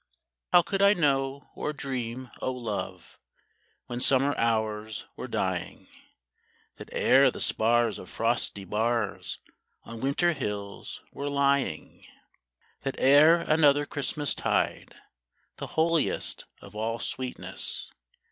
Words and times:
How 0.51 0.63
could 0.63 0.81
I 0.81 0.95
know 0.95 1.51
or 1.53 1.73
dream, 1.73 2.31
O 2.41 2.51
love. 2.51 3.19
When 3.85 3.99
summer 3.99 4.35
hours 4.35 5.05
were 5.15 5.27
dying. 5.27 5.87
That 6.77 6.89
ere 6.91 7.29
the 7.29 7.39
spars 7.39 7.99
of 7.99 8.09
frosty 8.09 8.63
bars 8.63 9.37
On 9.83 10.01
winter 10.01 10.33
hills 10.33 11.01
were 11.13 11.29
lying,— 11.29 12.03
That 12.81 12.95
ere 12.97 13.41
another 13.41 13.85
Christmastide 13.85 14.95
The 15.57 15.67
holiest 15.77 16.45
of 16.61 16.75
all 16.75 16.97
sweetness. 16.97 17.91